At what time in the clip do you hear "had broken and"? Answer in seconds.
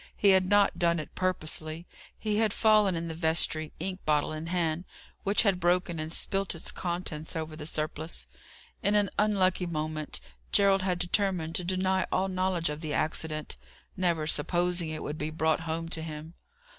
5.43-6.11